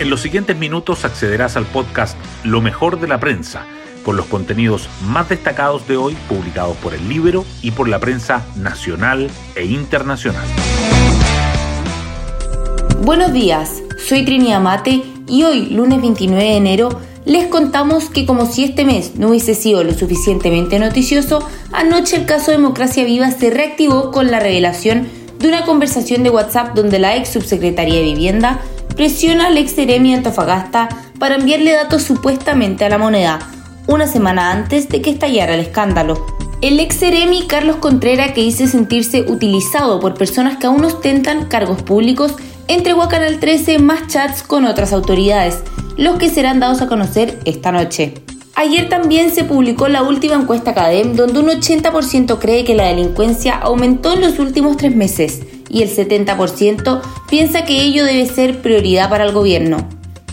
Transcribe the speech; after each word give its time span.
En 0.00 0.10
los 0.10 0.20
siguientes 0.20 0.56
minutos 0.56 1.04
accederás 1.04 1.56
al 1.56 1.66
podcast 1.66 2.16
Lo 2.44 2.60
mejor 2.60 3.00
de 3.00 3.08
la 3.08 3.18
prensa, 3.18 3.66
con 4.04 4.16
los 4.16 4.26
contenidos 4.26 4.88
más 5.02 5.28
destacados 5.28 5.88
de 5.88 5.96
hoy 5.96 6.16
publicados 6.28 6.76
por 6.76 6.94
el 6.94 7.08
libro 7.08 7.44
y 7.62 7.72
por 7.72 7.88
la 7.88 7.98
prensa 7.98 8.46
nacional 8.54 9.28
e 9.56 9.64
internacional. 9.64 10.46
Buenos 13.02 13.32
días, 13.32 13.82
soy 14.08 14.24
Trini 14.24 14.52
Amate 14.52 15.02
y 15.26 15.42
hoy, 15.42 15.66
lunes 15.70 16.00
29 16.00 16.44
de 16.44 16.56
enero, 16.56 17.00
les 17.24 17.48
contamos 17.48 18.08
que 18.08 18.24
como 18.24 18.46
si 18.46 18.62
este 18.62 18.84
mes 18.84 19.16
no 19.16 19.30
hubiese 19.30 19.56
sido 19.56 19.82
lo 19.82 19.94
suficientemente 19.94 20.78
noticioso, 20.78 21.44
anoche 21.72 22.14
el 22.14 22.24
caso 22.24 22.52
Democracia 22.52 23.04
Viva 23.04 23.32
se 23.32 23.50
reactivó 23.50 24.12
con 24.12 24.30
la 24.30 24.38
revelación 24.38 25.08
de 25.40 25.48
una 25.48 25.64
conversación 25.64 26.22
de 26.22 26.30
WhatsApp 26.30 26.76
donde 26.76 27.00
la 27.00 27.16
ex 27.16 27.30
subsecretaria 27.30 27.96
de 27.96 28.02
Vivienda 28.02 28.60
presiona 28.98 29.46
al 29.46 29.56
ex 29.56 29.76
Seremi 29.76 30.12
Antofagasta 30.12 30.88
para 31.20 31.36
enviarle 31.36 31.70
datos 31.70 32.02
supuestamente 32.02 32.84
a 32.84 32.88
la 32.88 32.98
moneda, 32.98 33.38
una 33.86 34.08
semana 34.08 34.50
antes 34.50 34.88
de 34.88 35.00
que 35.00 35.10
estallara 35.10 35.54
el 35.54 35.60
escándalo. 35.60 36.26
El 36.62 36.80
ex 36.80 36.96
Seremi 36.96 37.46
Carlos 37.46 37.76
Contreras, 37.76 38.32
que 38.32 38.40
dice 38.40 38.66
sentirse 38.66 39.22
utilizado 39.22 40.00
por 40.00 40.14
personas 40.14 40.56
que 40.56 40.66
aún 40.66 40.84
ostentan 40.84 41.46
cargos 41.46 41.80
públicos, 41.80 42.34
entregó 42.66 43.02
a 43.02 43.08
Canal 43.08 43.38
13 43.38 43.78
más 43.78 44.08
chats 44.08 44.42
con 44.42 44.64
otras 44.64 44.92
autoridades, 44.92 45.62
los 45.96 46.18
que 46.18 46.28
serán 46.28 46.58
dados 46.58 46.82
a 46.82 46.88
conocer 46.88 47.38
esta 47.44 47.70
noche. 47.70 48.14
Ayer 48.56 48.88
también 48.88 49.30
se 49.30 49.44
publicó 49.44 49.86
la 49.86 50.02
última 50.02 50.34
encuesta 50.34 50.74
CADEM, 50.74 51.14
donde 51.14 51.38
un 51.38 51.46
80% 51.46 52.40
cree 52.40 52.64
que 52.64 52.74
la 52.74 52.88
delincuencia 52.88 53.54
aumentó 53.54 54.14
en 54.14 54.22
los 54.22 54.40
últimos 54.40 54.76
tres 54.76 54.96
meses 54.96 55.42
y 55.68 55.82
el 55.82 55.94
70% 55.94 57.00
piensa 57.28 57.64
que 57.64 57.82
ello 57.82 58.04
debe 58.04 58.26
ser 58.26 58.62
prioridad 58.62 59.10
para 59.10 59.24
el 59.24 59.32
gobierno. 59.32 59.88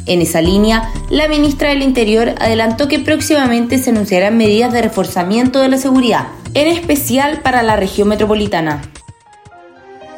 En 0.08 0.22
esa 0.22 0.42
línea, 0.42 0.92
la 1.09 1.27
ministra 1.27 1.69
del 1.69 1.81
Interior 1.81 2.36
adelantó 2.39 2.88
que 2.88 3.00
próximamente 3.00 3.80
se 3.80 3.89
anunciarán 3.89 4.38
medidas 4.38 4.72
de 4.72 4.83
reforzamiento 4.83 5.59
de 5.59 5.69
la 5.69 5.77
seguridad, 5.77 6.27
en 6.53 6.67
especial 6.67 7.42
para 7.42 7.64
la 7.64 7.75
región 7.75 8.09
metropolitana. 8.09 8.83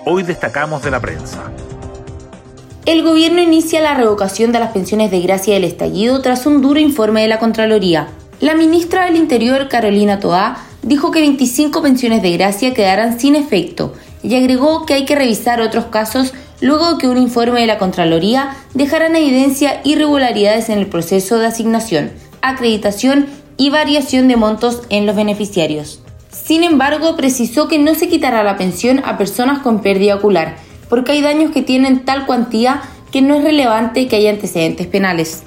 Hoy 0.05 0.23
destacamos 0.23 0.83
de 0.83 0.91
la 0.91 0.99
prensa. 0.99 1.51
El 2.85 3.03
gobierno 3.03 3.41
inicia 3.41 3.81
la 3.81 3.93
revocación 3.93 4.51
de 4.51 4.59
las 4.59 4.71
pensiones 4.71 5.11
de 5.11 5.21
gracia 5.21 5.53
del 5.53 5.65
estallido 5.65 6.21
tras 6.21 6.45
un 6.45 6.61
duro 6.61 6.79
informe 6.79 7.21
de 7.21 7.27
la 7.27 7.39
Contraloría. 7.39 8.07
La 8.39 8.55
ministra 8.55 9.05
del 9.05 9.15
Interior, 9.15 9.67
Carolina 9.67 10.19
Toá, 10.19 10.63
dijo 10.83 11.11
que 11.11 11.19
25 11.19 11.81
pensiones 11.81 12.21
de 12.21 12.31
gracia 12.31 12.73
quedarán 12.73 13.19
sin 13.19 13.35
efecto 13.35 13.93
y 14.27 14.35
agregó 14.35 14.85
que 14.85 14.93
hay 14.93 15.05
que 15.05 15.15
revisar 15.15 15.61
otros 15.61 15.85
casos 15.85 16.33
luego 16.59 16.97
que 16.97 17.07
un 17.07 17.17
informe 17.17 17.61
de 17.61 17.67
la 17.67 17.77
Contraloría 17.77 18.57
dejara 18.73 19.07
en 19.07 19.15
evidencia 19.15 19.79
irregularidades 19.85 20.67
en 20.67 20.79
el 20.79 20.87
proceso 20.87 21.37
de 21.37 21.47
asignación, 21.47 22.11
acreditación 22.41 23.27
y 23.55 23.69
variación 23.69 24.27
de 24.27 24.35
montos 24.35 24.81
en 24.89 25.05
los 25.05 25.15
beneficiarios. 25.15 26.01
Sin 26.29 26.65
embargo, 26.65 27.15
precisó 27.15 27.69
que 27.69 27.79
no 27.79 27.95
se 27.95 28.09
quitará 28.09 28.43
la 28.43 28.57
pensión 28.57 29.01
a 29.05 29.17
personas 29.17 29.59
con 29.59 29.81
pérdida 29.81 30.15
ocular, 30.15 30.57
porque 30.89 31.13
hay 31.13 31.21
daños 31.21 31.51
que 31.51 31.61
tienen 31.61 32.03
tal 32.03 32.25
cuantía 32.25 32.81
que 33.13 33.21
no 33.21 33.33
es 33.33 33.43
relevante 33.43 34.09
que 34.09 34.17
haya 34.17 34.31
antecedentes 34.31 34.87
penales. 34.87 35.43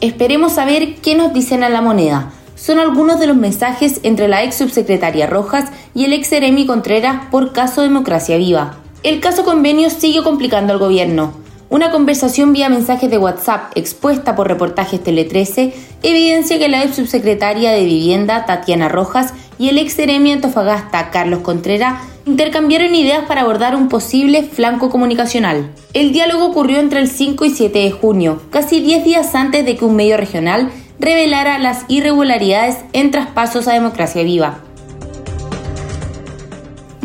Esperemos 0.00 0.54
saber 0.54 0.96
qué 0.96 1.14
nos 1.14 1.32
dicen 1.32 1.62
a 1.62 1.68
la 1.68 1.80
moneda 1.80 2.32
son 2.66 2.80
algunos 2.80 3.20
de 3.20 3.28
los 3.28 3.36
mensajes 3.36 4.00
entre 4.02 4.26
la 4.26 4.42
ex 4.42 4.56
subsecretaria 4.56 5.28
Rojas 5.28 5.70
y 5.94 6.04
el 6.04 6.12
ex 6.12 6.32
Eremi 6.32 6.66
Contreras 6.66 7.26
por 7.30 7.52
caso 7.52 7.82
Democracia 7.82 8.38
Viva. 8.38 8.78
El 9.04 9.20
caso 9.20 9.44
convenio 9.44 9.88
sigue 9.88 10.24
complicando 10.24 10.72
al 10.72 10.80
gobierno. 10.80 11.32
Una 11.70 11.92
conversación 11.92 12.52
vía 12.52 12.68
mensajes 12.68 13.08
de 13.08 13.18
WhatsApp 13.18 13.70
expuesta 13.76 14.34
por 14.34 14.48
reportajes 14.48 15.00
Tele 15.00 15.24
13 15.24 15.74
evidencia 16.02 16.58
que 16.58 16.68
la 16.68 16.82
ex 16.82 16.96
subsecretaria 16.96 17.70
de 17.70 17.84
Vivienda, 17.84 18.46
Tatiana 18.46 18.88
Rojas, 18.88 19.32
y 19.60 19.68
el 19.68 19.78
ex 19.78 19.92
Seremi 19.92 20.32
Antofagasta, 20.32 21.10
Carlos 21.10 21.40
Contreras, 21.40 22.02
intercambiaron 22.26 22.96
ideas 22.96 23.26
para 23.26 23.42
abordar 23.42 23.76
un 23.76 23.88
posible 23.88 24.42
flanco 24.42 24.90
comunicacional. 24.90 25.70
El 25.92 26.12
diálogo 26.12 26.46
ocurrió 26.46 26.80
entre 26.80 26.98
el 26.98 27.08
5 27.08 27.44
y 27.44 27.50
7 27.50 27.78
de 27.78 27.90
junio, 27.92 28.42
casi 28.50 28.80
10 28.80 29.04
días 29.04 29.34
antes 29.36 29.64
de 29.64 29.76
que 29.76 29.84
un 29.84 29.94
medio 29.94 30.16
regional 30.16 30.72
revelara 30.98 31.58
las 31.58 31.84
irregularidades 31.88 32.78
en 32.92 33.10
traspasos 33.10 33.68
a 33.68 33.74
democracia 33.74 34.22
viva. 34.22 34.60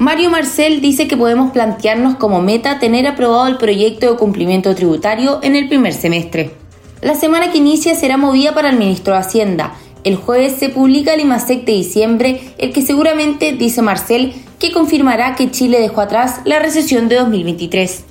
Mario 0.01 0.31
Marcel 0.31 0.81
dice 0.81 1.07
que 1.07 1.15
podemos 1.15 1.51
plantearnos 1.51 2.15
como 2.15 2.41
meta 2.41 2.79
tener 2.79 3.05
aprobado 3.05 3.47
el 3.47 3.57
proyecto 3.57 4.11
de 4.11 4.17
cumplimiento 4.17 4.73
tributario 4.73 5.39
en 5.43 5.55
el 5.55 5.67
primer 5.67 5.93
semestre. 5.93 6.55
La 7.01 7.13
semana 7.13 7.51
que 7.51 7.59
inicia 7.59 7.93
será 7.93 8.17
movida 8.17 8.55
para 8.55 8.71
el 8.71 8.79
ministro 8.79 9.13
de 9.13 9.19
Hacienda. 9.19 9.75
El 10.03 10.15
jueves 10.15 10.55
se 10.55 10.69
publica 10.69 11.13
el 11.13 11.21
IMASEC 11.21 11.65
de 11.65 11.73
diciembre, 11.73 12.41
el 12.57 12.73
que 12.73 12.81
seguramente, 12.81 13.53
dice 13.53 13.83
Marcel, 13.83 14.33
que 14.57 14.71
confirmará 14.71 15.35
que 15.35 15.51
Chile 15.51 15.79
dejó 15.79 16.01
atrás 16.01 16.41
la 16.45 16.57
recesión 16.57 17.07
de 17.07 17.17
2023. 17.17 18.03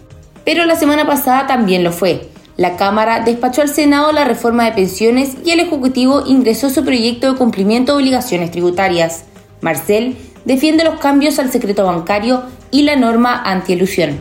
Pero 0.45 0.67
la 0.67 0.77
semana 0.77 1.09
pasada 1.09 1.49
también 1.49 1.83
lo 1.83 1.91
fue. 1.91 2.30
La 2.61 2.77
Cámara 2.77 3.21
despachó 3.21 3.63
al 3.63 3.71
Senado 3.71 4.13
la 4.13 4.27
reforma 4.27 4.67
de 4.67 4.73
pensiones 4.73 5.31
y 5.47 5.53
el 5.53 5.61
Ejecutivo 5.61 6.25
ingresó 6.27 6.69
su 6.69 6.85
proyecto 6.85 7.33
de 7.33 7.39
cumplimiento 7.39 7.93
de 7.93 8.03
obligaciones 8.03 8.51
tributarias. 8.51 9.25
Marcel 9.63 10.19
defiende 10.45 10.85
los 10.85 11.01
cambios 11.01 11.39
al 11.39 11.51
secreto 11.51 11.87
bancario 11.87 12.43
y 12.71 12.83
la 12.83 12.97
norma 12.97 13.41
antielusión. 13.47 14.19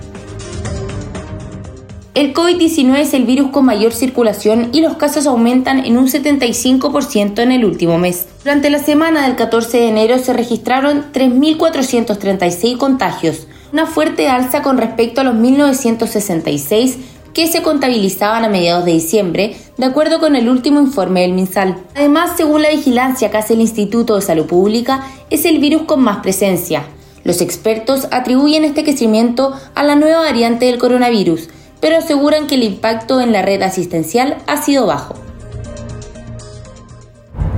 El 2.13 2.33
COVID-19 2.33 2.99
es 2.99 3.13
el 3.13 3.25
virus 3.25 3.51
con 3.51 3.65
mayor 3.65 3.91
circulación 3.91 4.69
y 4.71 4.79
los 4.79 4.95
casos 4.95 5.27
aumentan 5.27 5.85
en 5.85 5.97
un 5.97 6.07
75% 6.07 7.39
en 7.39 7.51
el 7.51 7.65
último 7.65 7.97
mes. 7.97 8.25
Durante 8.45 8.69
la 8.69 8.79
semana 8.79 9.23
del 9.23 9.35
14 9.35 9.79
de 9.79 9.89
enero 9.89 10.17
se 10.17 10.31
registraron 10.31 11.11
3.436 11.11 12.77
contagios, 12.77 13.47
una 13.73 13.85
fuerte 13.85 14.29
alza 14.29 14.61
con 14.61 14.77
respecto 14.77 15.19
a 15.19 15.25
los 15.25 15.35
1966 15.35 17.18
que 17.33 17.47
se 17.47 17.61
contabilizaban 17.61 18.43
a 18.43 18.49
mediados 18.49 18.85
de 18.85 18.93
diciembre, 18.93 19.55
de 19.77 19.85
acuerdo 19.85 20.19
con 20.19 20.35
el 20.35 20.49
último 20.49 20.79
informe 20.79 21.21
del 21.21 21.33
MinSal. 21.33 21.77
Además, 21.95 22.31
según 22.37 22.61
la 22.61 22.69
vigilancia 22.69 23.31
que 23.31 23.37
hace 23.37 23.53
el 23.53 23.61
Instituto 23.61 24.15
de 24.15 24.21
Salud 24.21 24.45
Pública, 24.45 25.05
es 25.29 25.45
el 25.45 25.59
virus 25.59 25.83
con 25.83 26.01
más 26.01 26.17
presencia. 26.17 26.83
Los 27.23 27.41
expertos 27.41 28.07
atribuyen 28.11 28.65
este 28.65 28.83
crecimiento 28.83 29.53
a 29.75 29.83
la 29.83 29.95
nueva 29.95 30.21
variante 30.21 30.65
del 30.65 30.79
coronavirus, 30.79 31.49
pero 31.79 31.97
aseguran 31.97 32.47
que 32.47 32.55
el 32.55 32.63
impacto 32.63 33.21
en 33.21 33.31
la 33.31 33.41
red 33.41 33.61
asistencial 33.61 34.37
ha 34.47 34.61
sido 34.61 34.85
bajo. 34.85 35.15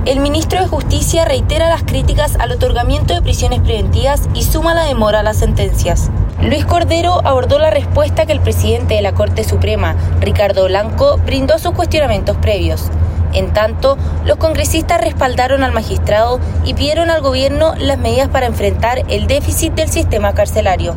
El 0.04 0.18
ministro 0.18 0.60
de 0.60 0.66
Justicia 0.66 1.24
reitera 1.24 1.68
las 1.68 1.84
críticas 1.84 2.34
al 2.36 2.50
otorgamiento 2.50 3.14
de 3.14 3.22
prisiones 3.22 3.60
preventivas 3.60 4.28
y 4.34 4.42
suma 4.42 4.74
la 4.74 4.84
demora 4.84 5.20
a 5.20 5.22
las 5.22 5.38
sentencias. 5.38 6.10
Luis 6.42 6.64
Cordero 6.64 7.20
abordó 7.24 7.60
la 7.60 7.70
respuesta 7.70 8.26
que 8.26 8.32
el 8.32 8.40
presidente 8.40 8.94
de 8.94 9.02
la 9.02 9.12
Corte 9.12 9.44
Suprema, 9.44 9.94
Ricardo 10.18 10.64
Blanco, 10.64 11.18
brindó 11.18 11.54
a 11.54 11.60
sus 11.60 11.70
cuestionamientos 11.70 12.36
previos. 12.36 12.90
En 13.32 13.52
tanto, 13.52 13.96
los 14.26 14.38
congresistas 14.38 15.00
respaldaron 15.00 15.62
al 15.62 15.70
magistrado 15.70 16.40
y 16.64 16.74
pidieron 16.74 17.10
al 17.10 17.22
gobierno 17.22 17.74
las 17.78 17.96
medidas 17.96 18.28
para 18.28 18.46
enfrentar 18.46 19.04
el 19.08 19.28
déficit 19.28 19.74
del 19.74 19.88
sistema 19.88 20.34
carcelario. 20.34 20.96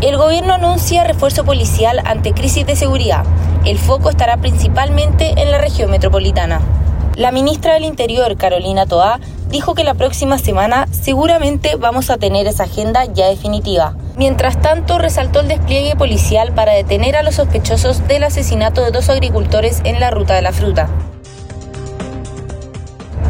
El 0.00 0.16
gobierno 0.16 0.54
anuncia 0.54 1.04
refuerzo 1.04 1.44
policial 1.44 2.00
ante 2.06 2.32
crisis 2.32 2.66
de 2.66 2.76
seguridad. 2.76 3.24
El 3.66 3.78
foco 3.78 4.08
estará 4.08 4.38
principalmente 4.38 5.34
en 5.36 5.50
la 5.50 5.58
región 5.58 5.90
metropolitana. 5.90 6.62
La 7.16 7.30
ministra 7.30 7.74
del 7.74 7.84
Interior, 7.84 8.38
Carolina 8.38 8.86
Toá, 8.86 9.20
dijo 9.50 9.74
que 9.74 9.84
la 9.84 9.92
próxima 9.92 10.38
semana 10.38 10.88
seguramente 10.90 11.76
vamos 11.76 12.08
a 12.08 12.16
tener 12.16 12.46
esa 12.46 12.64
agenda 12.64 13.04
ya 13.04 13.28
definitiva. 13.28 13.94
Mientras 14.16 14.58
tanto, 14.62 14.96
resaltó 14.96 15.40
el 15.40 15.48
despliegue 15.48 15.94
policial 15.94 16.52
para 16.54 16.72
detener 16.72 17.16
a 17.16 17.22
los 17.22 17.34
sospechosos 17.34 18.08
del 18.08 18.24
asesinato 18.24 18.82
de 18.82 18.92
dos 18.92 19.10
agricultores 19.10 19.82
en 19.84 20.00
la 20.00 20.10
ruta 20.10 20.34
de 20.34 20.42
la 20.42 20.52
fruta. 20.52 20.88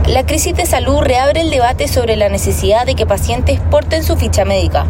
La 0.06 0.26
crisis 0.26 0.54
de 0.54 0.66
salud 0.66 1.00
reabre 1.00 1.40
el 1.40 1.50
debate 1.50 1.88
sobre 1.88 2.16
la 2.16 2.28
necesidad 2.28 2.86
de 2.86 2.94
que 2.94 3.06
pacientes 3.06 3.60
porten 3.70 4.04
su 4.04 4.16
ficha 4.16 4.44
médica. 4.44 4.86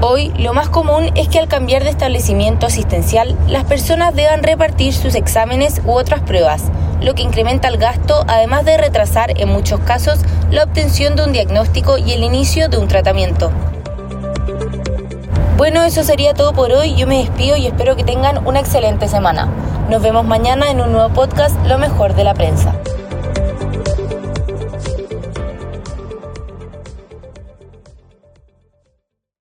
Hoy, 0.00 0.32
lo 0.38 0.52
más 0.52 0.68
común 0.68 1.10
es 1.16 1.28
que 1.28 1.38
al 1.40 1.48
cambiar 1.48 1.82
de 1.82 1.90
establecimiento 1.90 2.66
asistencial, 2.66 3.36
las 3.48 3.64
personas 3.64 4.14
deban 4.14 4.42
repartir 4.42 4.92
sus 4.92 5.14
exámenes 5.14 5.80
u 5.84 5.92
otras 5.92 6.20
pruebas, 6.20 6.64
lo 7.04 7.14
que 7.14 7.22
incrementa 7.22 7.68
el 7.68 7.76
gasto, 7.76 8.24
además 8.26 8.64
de 8.64 8.78
retrasar 8.78 9.38
en 9.38 9.48
muchos 9.50 9.80
casos 9.80 10.20
la 10.50 10.64
obtención 10.64 11.16
de 11.16 11.24
un 11.24 11.32
diagnóstico 11.32 11.98
y 11.98 12.12
el 12.12 12.22
inicio 12.22 12.68
de 12.68 12.78
un 12.78 12.88
tratamiento. 12.88 13.52
Bueno, 15.56 15.82
eso 15.82 16.02
sería 16.02 16.34
todo 16.34 16.52
por 16.52 16.72
hoy. 16.72 16.94
Yo 16.96 17.06
me 17.06 17.18
despido 17.18 17.56
y 17.56 17.66
espero 17.66 17.94
que 17.94 18.04
tengan 18.04 18.46
una 18.46 18.60
excelente 18.60 19.06
semana. 19.06 19.48
Nos 19.88 20.02
vemos 20.02 20.24
mañana 20.24 20.70
en 20.70 20.80
un 20.80 20.92
nuevo 20.92 21.10
podcast, 21.10 21.54
Lo 21.66 21.78
mejor 21.78 22.14
de 22.14 22.24
la 22.24 22.34
prensa. 22.34 22.74